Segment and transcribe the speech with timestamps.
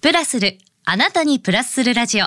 [0.00, 0.56] プラスる、
[0.86, 2.26] あなたにプラスするラジオ。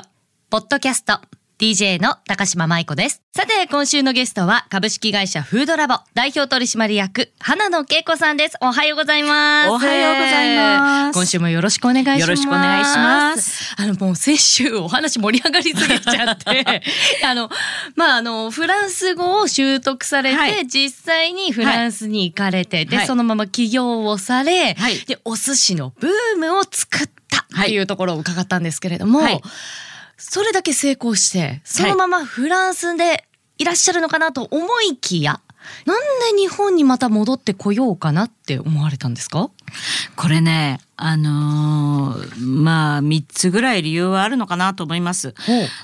[0.51, 1.19] ポッドキャスト、
[1.57, 3.23] DJ の高島舞子です。
[3.35, 8.57] さて、今週のゲストは株式会社フードラボ代表取締役、花野恵子さんです。
[8.61, 9.69] おはようございます。
[9.69, 12.21] おはようございます今週もよろしくお願いします。
[12.21, 13.75] よろしくお願いします。
[13.75, 16.83] あの、もう先週お話盛り上がりすぎちゃって、
[17.25, 17.49] あの、
[17.95, 27.12] まあ、あの、フランス語を習得されて、はい実際にフランスに行かれて、で、はいそのまま起業をされ、はいで、お寿司のブームを作った
[27.57, 29.41] っていうところを伺ったんですけれども、はい。
[30.17, 33.25] それだけ成功して、そのままフランスで
[33.57, 35.41] いらっしゃるのかなと思いきや、
[35.85, 36.01] なん
[36.35, 39.49] で日本にまた戻ってこようかなって思われたんですか？
[40.15, 45.33] これね、あのーまあ3つぐらい理由はあるのかなと思います。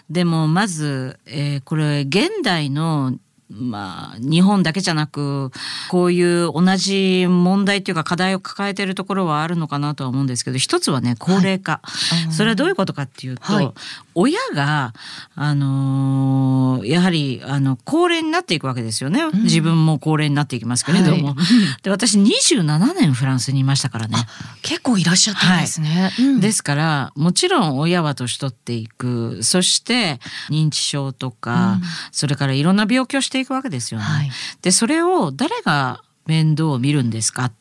[0.09, 3.17] でもまず、えーこれ現代の
[3.49, 5.51] まあ、日本だけじゃなく
[5.89, 11.81] こういう同じ問題というか課題を抱えているところはあるのかなとは思うんですけど一つはね高齢化、
[12.29, 13.71] いそれはどういうことかっていうと、はい。
[14.13, 14.93] 親が、
[15.35, 21.35] あのーやはりあの高齢になっていくわけですよね、自分も高齢になっていきますけれども、はい。
[21.83, 24.17] で私27年フランスにいましたからね。
[24.61, 26.11] 結構いらっしゃったんですね。
[26.19, 26.39] うん。
[26.39, 29.43] ですからもちろん親は年取っていく。
[29.43, 30.19] そして
[30.49, 31.81] 認知症とか、うん。
[32.11, 34.05] それからいろんな病気をしていくわけですよね。
[34.05, 34.31] はい。
[34.61, 37.51] でそれを誰が面倒を見るんですかっ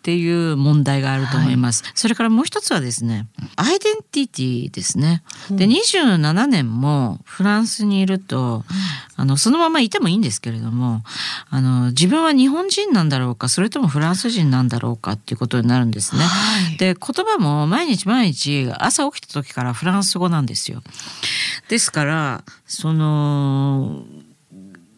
[0.00, 5.22] ていう問題があると思います、それからもう一つはですねアイデンティティですね。
[5.50, 8.64] で27年もフランスにいると、
[9.16, 11.02] あのそのままいてもいいんですけれども
[11.50, 16.22] あの自分は日本人なんだろうかそれともフランス人なんだろうかっていうことになるんですね。
[16.22, 16.76] はい。
[16.78, 20.82] で言葉も毎日毎日朝起きた時からフランス語なんですよ。
[21.68, 24.04] ですからその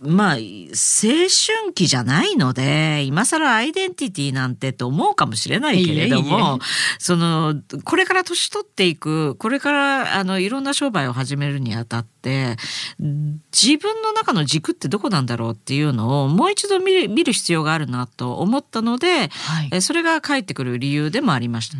[0.02, 6.58] まあ青春期じゃないので今更アイデンティティなんてと思うかもしれないけれどもいえいえ
[6.98, 12.56] そのこれから年取っていくこれからあのいろんな商売を始めるにあたって
[12.98, 21.76] 自分の中の軸ってどこなんだろうっていうのをもう一度見る見る必要があるなと思ったので、はいえそれが返ってくる理由でもありました。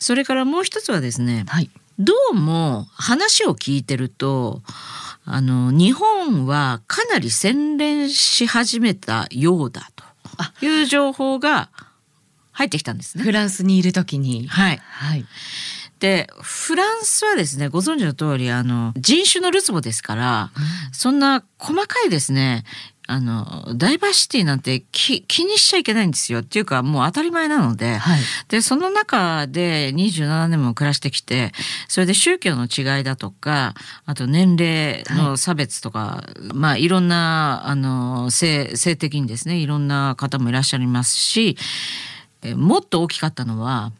[0.00, 1.70] それからもう一つはですねはい。
[1.98, 4.62] どうも話を聞いてると
[5.26, 9.90] あの日本はかなり洗練し始めたようだ
[10.60, 11.70] という情報が
[12.52, 13.24] 入ってきたんですね。
[13.24, 14.46] フランスにいるときに。
[14.46, 15.24] はい、はい。
[16.00, 20.50] でフランスはですねご存知の通りあの人種のるつぼですから、
[20.92, 22.64] そんな細かいですね
[23.06, 26.40] あのダイバーシティなんて気気にしちゃいけないんですよ。
[26.40, 28.20] っていうかもう当たり前なので、はい。
[28.48, 31.52] でその中で27年も暮らしてきて
[31.88, 33.74] それで宗教の違いだとか
[34.06, 41.58] あと年齢の差別とか、い、まあいろんなあの性性的にですねいろんな方もいらっしゃいますし
[42.42, 43.92] えもっと大きかったのは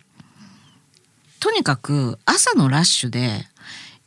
[1.41, 3.47] とにかく朝のラッシュで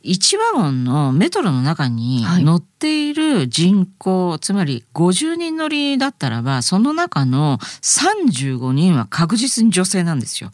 [0.08, 10.50] 1ワゴンのメトロの中にはい乗っている人口、つまり50人乗りだったらばその中の35人は確実に女性なんですよ。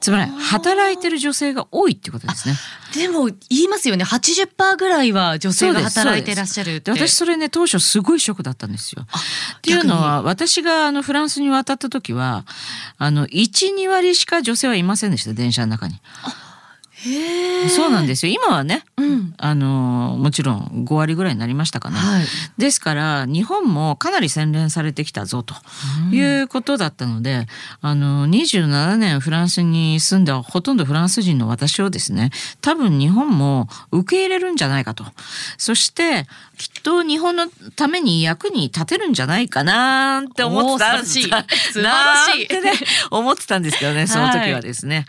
[0.00, 2.56] つまり働いてる女性が多いってことですね。
[2.94, 4.04] でも言いますよね。
[4.04, 6.92] 80%ぐらいは女性が働いてらっしゃるって。
[6.92, 9.06] で私それね当初すごいショックだったんですよ。
[9.58, 12.44] っていうのは私があのフランスに渡った時は
[12.98, 15.94] あの12割しか女性はいませんでした電車の中に。
[15.94, 16.49] へえ。
[17.68, 19.34] そうなんですよ今はねうん。
[19.38, 21.96] あのもちろん5割ぐらいになりましたかね。
[21.96, 22.24] はい。
[22.58, 25.54] ですから日本もかなり洗練されてきたぞと
[26.12, 27.46] いうことだったので、
[27.80, 35.04] あの27年フランスに住んだほとんどフランス人の私をですね多分日本も受け入れるんじゃないかと
[35.56, 36.26] そして
[36.58, 37.46] きっと日本の
[37.76, 42.72] ために役に立てるんじゃないかなって思ってたおー素晴らしい素晴らしい なんてね
[43.10, 45.06] 思ってたんですけどねその時はですね。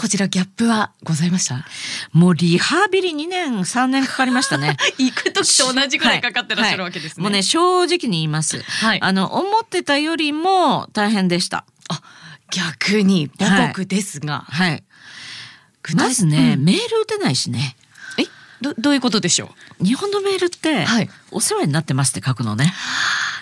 [0.00, 1.66] こちらギャップはございました？
[2.12, 4.76] もうリハビリ2年3年かかりましたね。
[4.96, 7.22] 行く時と同じぐらいかかってらっしゃるわけですね。
[7.22, 8.62] もうね正直に言います。
[8.62, 11.64] はいあの思ってたよりも大変でした。
[12.52, 14.44] 逆に母国ですが。
[14.48, 14.84] はい。
[15.94, 17.76] まずね、うんメール打てないしね。
[18.18, 18.24] え？
[18.60, 19.84] どどういうことでしょう？
[19.84, 22.72] 日本のメールって、はいお世話になってますって書くのね。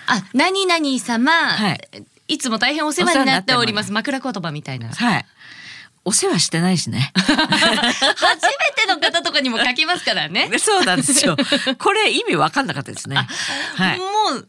[0.07, 1.81] あ、何々様、はい
[2.29, 3.93] い、つも大変お世話になっております。
[3.93, 4.89] 枕言葉みたいな。
[4.89, 5.27] はい。
[6.09, 7.13] お世話してないしね。
[7.17, 7.35] 初め
[8.77, 10.49] ての方とかにも書きますからね。
[10.49, 11.37] で そうなんですよ。
[11.79, 13.17] これ意味わかんなかったですね。
[13.17, 13.99] はい。
[13.99, 14.05] も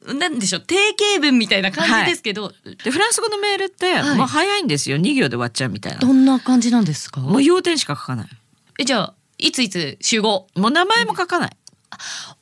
[0.05, 4.97] う、なんでしょう、定型文みたいな感じですけど、でフランス語のメールって、はいもう早いんですよ。
[4.97, 5.97] 2行で終わっちゃうみたいな。
[5.97, 7.21] どんな感じなんですか？
[7.21, 8.27] もう要点しか書かない。
[8.79, 10.47] え、じゃあ、いついつ集合？
[10.55, 11.57] もう名前も書かない。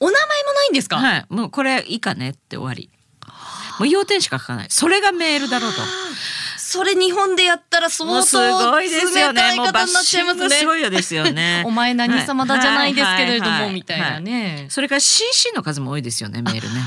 [0.01, 1.25] お名前もないんですか、はい。
[1.29, 2.89] もうこれいいかねって終わり。
[3.79, 4.67] もう要点しか書かない。
[4.69, 5.81] それがメールだろうと。
[6.67, 8.89] それ日本でやったら相当冷
[9.35, 10.49] たい方になっちゃいますね。
[10.49, 14.65] すごいよですよね お前何様だじゃないですけれども、はいはいはいみたいなね。
[14.71, 16.81] それから CC の数も多いですよね、メールね。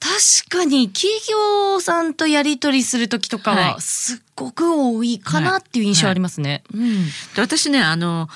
[0.00, 6.64] 確かに企業さんとやり取りする時とかははいすっごく多いかなっていう印象ありますね。
[6.74, 7.06] うん。
[7.06, 8.28] で私ね、あの、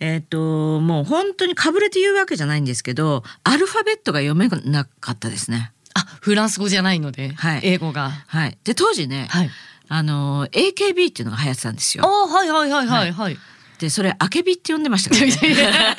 [0.00, 5.70] えっ、と、もう本当にかぶれて言うわけじゃないんですけど、アルファベットが読めなかったですね。
[5.94, 8.10] あ、フランス語じゃないので、はい英語が。
[8.26, 8.58] はい。
[8.64, 9.50] で、当時ね、はい。
[9.88, 12.08] あの、AKB っていうのが流行ってたんですあ、よ。
[12.08, 13.38] はいはいはいはいはい。
[13.78, 15.30] で、それ、あけびって呼んでましたね。
[15.30, 15.92] 食べ物じゃ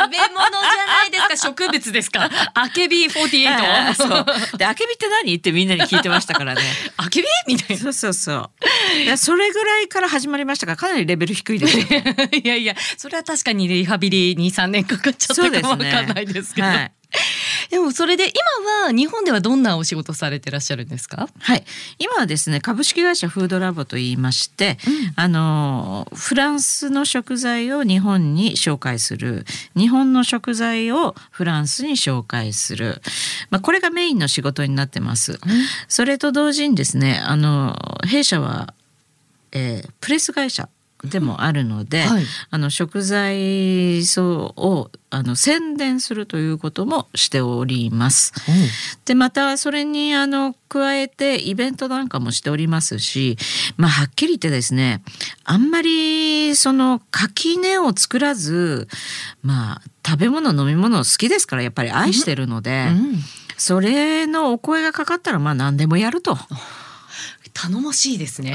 [0.00, 4.06] ないですか 植物ですかアケビ48そ
[4.54, 4.58] う。
[4.58, 6.62] で、あけびって何ってみんなに聞いてましたからね。
[6.96, 9.16] アケビみたいそうそうそう。
[9.18, 11.84] それぐらいから始まりましたから、かなりレベル低いですよ。
[11.90, 16.92] な いやいやそれは確かにリハビリに3年かかっちゃったかもわかんないですけどはい。
[17.70, 21.28] でもそれで今は日本ではどんなお仕事されてらっしゃるんですか？
[21.38, 21.64] はい、
[21.98, 24.78] 今はですね株式会社フードラボといいまして、
[25.16, 29.44] あのフランスの食材を日本に紹介する。
[29.76, 33.02] 日本の食材をフランスに紹介する、
[33.50, 35.38] まあ、これがメインの仕事になってます。
[35.88, 37.76] それと同時にですねあの
[38.06, 38.74] 弊社は、
[39.52, 40.68] えープレス会社
[41.06, 48.32] でもあるので、はいあの食材をあの宣伝するということもしております。
[49.04, 53.36] でまたそれにあの加えてイベントなんかもしておりますし、
[53.76, 55.02] まあ、はっきり言ってですね
[55.44, 58.88] あんまりその垣根を作らず
[59.42, 63.16] まあ食べ物飲み物好きですからやっぱり愛してるので、うん
[63.58, 66.36] それのお声がかかったらまあ何でもやると。
[67.58, 68.54] 頼もしいですね。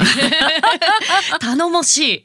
[1.42, 2.24] 頼もしい。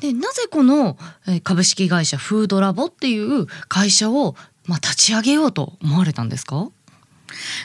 [0.00, 0.96] でなぜこの
[1.26, 4.34] えー株式会社フードラボっていう会社を
[4.66, 6.68] まあ立ち上げようと思われたんですか？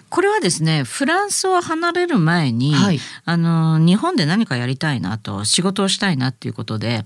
[0.09, 2.99] これはですねフランスを離れる前に、はい。
[3.25, 7.03] あの日本で何かやりたいなと仕事をしたいなっていうことで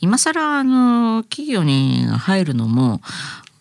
[0.00, 3.02] 今更あの企業に入るのも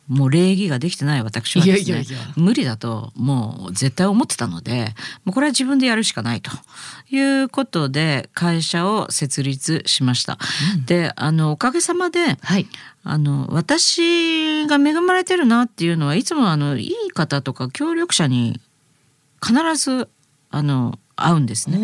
[0.08, 2.04] もう礼儀ができてない私はですね
[2.36, 4.94] 無理だともう絶対思ってたので
[5.24, 6.52] もうこれは自分でやるしかないと
[7.10, 10.38] いうことで会社を設立しました。
[10.86, 12.68] であのおかげさまではい。
[13.08, 18.60] あの私が恵まれてるなっていうのはいつもあのいい方とか協力者に
[19.46, 20.10] 必ず
[20.50, 21.80] あの会うんですね。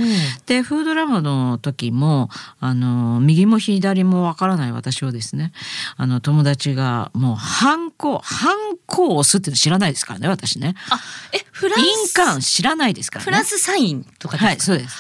[0.46, 2.30] でフードラボの時も
[2.60, 5.54] あの右も左もわからない私をですね
[5.98, 10.76] あの友達がもうハンコハンコを押すって知らないですからね私ね。
[10.90, 11.00] あ
[11.34, 13.26] えフラン印ス鑑知らないですからね。
[13.26, 14.96] フランスサインとか、はいそうです。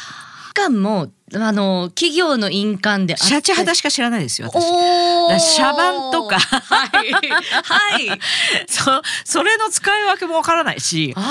[0.47, 4.63] 印鑑もあの企業の印鑑でシャチハタしか知らないですよ私。
[5.55, 8.19] シャバンとかはいはい
[8.67, 11.13] そそれの使い分けもわからないし。
[11.15, 11.21] あ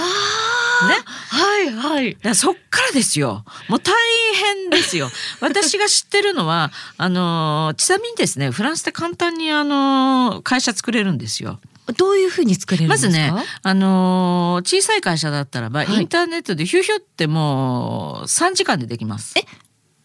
[0.82, 0.94] あね
[1.28, 3.44] はいはいだそっからですよ。
[3.68, 3.92] もう大
[4.34, 5.10] 変ですよ。
[5.40, 11.60] 私が知ってるのは、あのーちなみにですね、フランスで簡単にあのー会社作れるんですよ。
[11.96, 13.08] どういうふうに作れるんですか？
[13.08, 13.32] まずね、
[13.62, 19.34] あのー小さい会社だったらば、はいインターネットでヒューヒュってもう3時間でできます。
[19.38, 19.44] え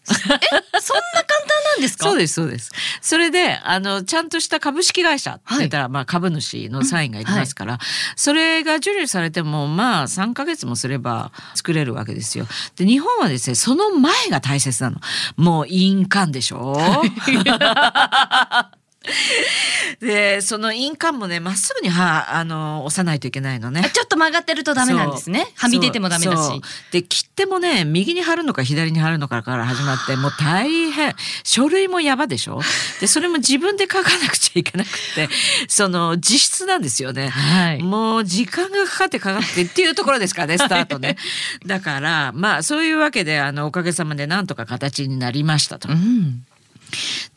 [0.06, 0.48] そんな簡単
[0.78, 2.04] なんですか？
[2.10, 2.70] そうですそうです。
[3.00, 7.78] それであのちゃんとした株式会社って言ったら、まあ株主のサインがいりますから、
[8.16, 12.46] それが受理されてもまあ3ヶ月もすれば作れるわけですよ。
[12.76, 15.00] で日本はですねその前が大切なの。
[15.36, 16.76] もう印鑑でしょ？
[20.00, 23.90] でその印鑑もねまっすぐにはあの押さないといけないのねあ。
[23.90, 26.60] ちょっと曲がってるとダメなんですねはみ出てもダメだし
[26.90, 32.60] で切手もね右に貼るのか左に貼るのかから始まって もう大変書類もやばでしょ？
[33.00, 35.28] でそれも自分で書かなくちゃいけなくて
[35.68, 37.28] その実質なんですよね。
[37.28, 41.16] はいもう時間がかかってかかってっていうところですからね スタートね。
[41.64, 45.88] だからまあそういうわけであのおかげさまでなんとか形になりましたと。
[45.88, 46.44] うん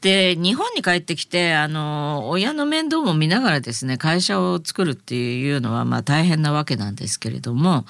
[0.01, 7.85] で日本に帰ってきてあの親の面倒も見ながらですね会社を作るっていうのはまあ大変なわけなんですけれども、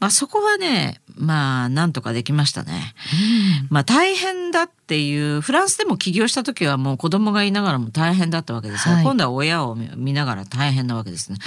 [0.00, 2.94] まあ、そこはねまあなんとかできましたね。
[3.70, 11.38] まあ大変だっていうフランスでも起業した時はもう子供がいながらも大変だったわけですが、はい今度は親を見見ながら大変なわけですね。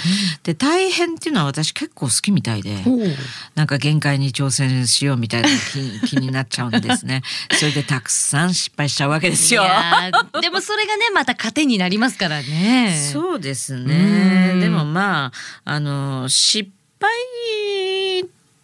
[0.42, 2.76] で大変っていうのは私結構好きみたいで。
[3.54, 5.48] なんか限界に挑戦しようみたいな
[6.02, 7.22] 気気になっちゃうんですね。
[7.58, 9.64] それでたくさん失敗しちゃうわけですよ。
[10.40, 15.32] でもそれがねまた糧になりますからねそうですねうんでもま
[15.64, 17.10] ああの失敗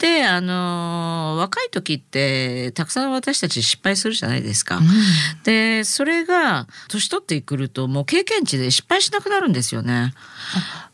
[0.05, 4.81] っであの若い時ってたくさん私たち失敗するじゃないですか。
[5.45, 10.13] でそれが年取ってくるともう経験値で失敗しなくなるんですよね。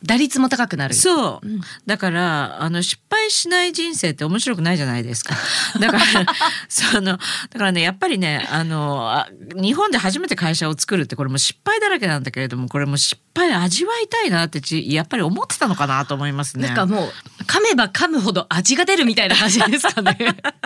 [0.04, 0.94] 打率も高くなる。
[0.94, 5.34] そう、うん、だからあの失敗しない人生って面白くないじゃないですか。
[5.80, 6.02] だから
[6.68, 9.26] そのだからねやっぱりねあの
[9.60, 14.60] 日本で初めて会社を作るってこれも失敗だらけなんだけれどもこれも失敗味わいたいなって
[14.92, 16.66] やっぱり思ってたのかなと思いますね。
[16.68, 17.12] なんかもう
[17.44, 20.18] 噛めば噛むほど味が出るみたいな感じですかね。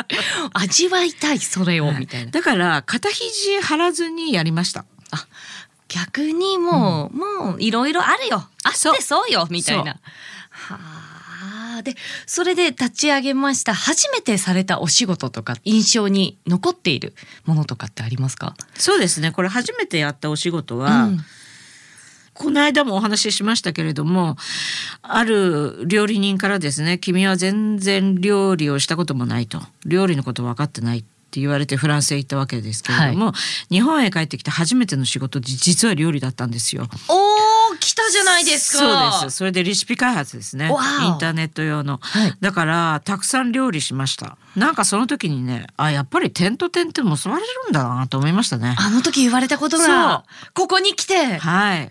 [0.55, 2.31] 味わいたいそれを、みたいな。
[2.31, 4.85] だから肩肘張らずにやりました。
[5.11, 5.27] あ
[5.89, 9.99] 逆にもう、うん、もういろいろあるよあってそうよみたいな。
[10.51, 10.79] は
[11.79, 18.55] あでそれで立ち上げました初めてされたお仕事とか印象に残っているものとかってありますか？
[18.77, 21.25] そうですねこれ初めてやったお仕事は、うん
[22.35, 24.37] この間もお話ししましたけれども
[25.03, 31.03] ある料理人からですね「君は全然料理をしたこともない」と「料理のこと分かってない」っ
[31.35, 33.33] て言われてフランスへ行ったわけですけれども、は
[33.71, 36.89] い、日本へ帰ってきて初めての仕事実は料理だったんですよ。
[37.09, 38.79] おー来たじゃないですか。
[38.79, 40.67] そうですそれでレシピ開発ですね。
[40.67, 44.37] インターネット用の、はい、だからたくさん料理しました。
[44.55, 48.77] なんかその時にねあやっぱり点と点って結ばれるんだなと思いましたね。
[48.79, 50.25] あの時言われたことが
[50.55, 51.39] ここに来て。
[51.39, 51.91] はい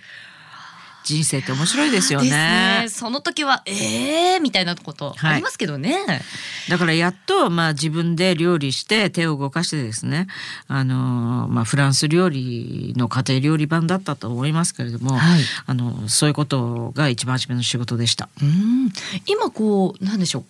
[1.04, 2.30] 人生って面白いですよね。
[2.30, 6.06] ねその時はええー、みたいなことありますけどね。
[6.08, 6.22] はい、
[6.70, 10.28] だからやっとまあ自分で料理して手を動かしてですね、
[10.68, 18.30] あのまあフランス料理の家庭料理版だったと思いますけれども、はい、あのそういうことが一番初めの仕事でした。
[18.42, 18.92] うん
[19.28, 20.46] 今こうなんでしょう。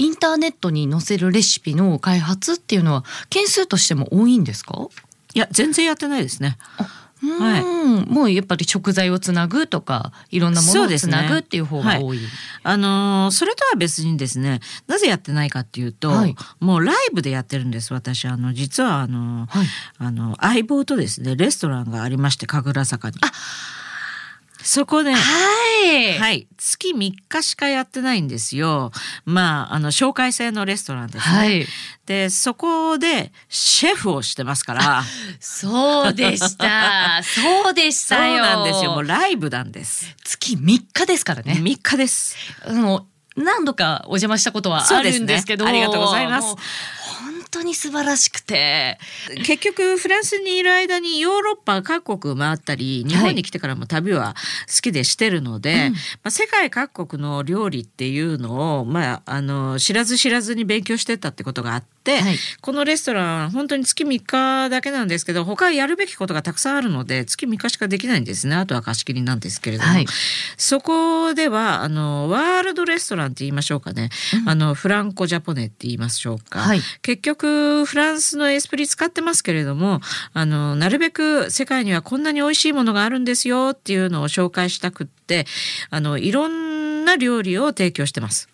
[0.00, 4.86] インターネットに載せるレシピの開発っていうのは件数としても多いんですか？
[5.34, 6.56] いや全然やってないですね。
[7.20, 7.58] は
[8.06, 12.18] い、もうやっぱり食材をつなぐとかいろんなものをつなぐっていう方が多い。
[12.18, 12.32] ねはい、
[12.62, 18.26] あのー、それとは別にですねなぜやってないかっていうと、はい、もうライブでやってるんです私。
[18.26, 19.66] あの実はあの、はい、
[19.98, 23.16] あの相棒とですねレストランがありまして神楽坂に。
[23.20, 23.30] あ
[24.68, 25.18] そこで、は
[25.86, 28.90] い、はい、月3日しかやってないんですよ。
[29.24, 31.38] まあ、あの紹介制のレストランですね。
[31.38, 31.66] はい、
[32.04, 35.04] で、そこでシェフをしてますから。
[35.40, 37.22] そうでした。
[37.24, 38.44] そうでしたよ。
[38.44, 38.90] そうなんですよ。
[38.90, 40.14] もうライブなんです。
[40.22, 41.54] 月3日ですからね。
[41.54, 42.36] 3日です。
[42.66, 43.06] あの
[43.36, 46.54] 何度かお邪魔したことはあるんですけど、ね、ありがとうございます。
[47.50, 48.98] 当に素晴らしくて。
[49.44, 54.34] 結局フランスにいる間にヨーロッパ各国回ったり日本に来てからも旅は
[54.66, 68.56] 好きでしてるので、はいまあ、世界各国の料理っていうのを、まあ、あの知らず知らずに勉強してたってことがあって、はい、このレストラン本当に月3日だけなんですけど他やるべきことがたくさんあるので月3日しかできないんですね。
[68.56, 70.06] あとは貸し切りなんですけれども、はい、
[70.56, 74.10] そこではあのワールドレストランって言いましょうかね、
[74.42, 76.60] うん、あのフランコジャポネって言いましょうか、
[77.02, 80.00] 結局フランスのエスプリ使ってますけれども
[80.32, 85.46] あのなるべく世界にはこんなに美味しいものがあるんですよっていうのを紹介したくって
[85.90, 88.48] あのいろんな料理を提供してます。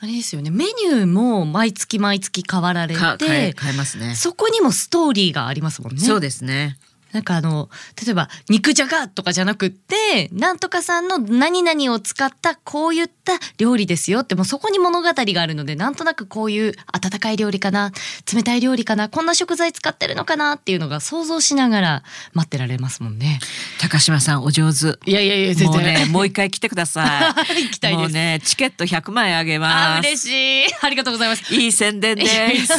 [0.00, 0.50] あれですよね。
[0.50, 4.14] メニューも毎月毎月変わられて変えますね。
[4.14, 6.00] そこにもストーリーがありますもんね。
[6.00, 6.78] そうですね
[7.12, 7.70] なんかあの
[8.04, 17.92] 例えば肉じゃがとかじゃなくってなんとかさんの何々を使ったこういった料理ですよってもうそこに物語があるのでなんとなくこういう温かい料理かな
[18.32, 22.02] 冷たい料理かなこんな食材使ってるのかなっていうのが想像しながら
[22.34, 23.40] 待ってられますもんね。
[23.80, 24.98] 高島さんお上手。
[25.10, 27.64] いやいやいやもうねもう一回来てください。
[27.64, 28.00] 行きたいです。
[28.00, 30.00] もうねチケット100万円あげます。
[30.00, 30.74] 嬉しい。
[30.82, 31.54] ありがとうございます。
[31.54, 32.72] いい宣伝です。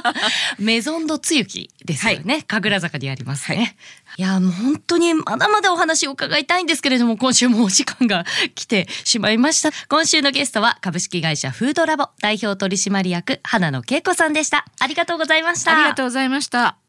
[0.58, 2.34] メゾンドつゆきですよね。
[2.34, 3.56] はい、神楽坂にありますね。
[3.56, 3.69] はい
[4.16, 8.24] いやもう本当にまだまだお話を伺いたいんですけれども今週もお時間が
[8.54, 9.70] 来てしまいました。
[9.88, 14.66] 今週のゲストは株式会社フードラボ代表取締役花野恵子さんでした。
[14.80, 15.74] ありがとうございました。
[15.74, 16.80] ありがとうございました。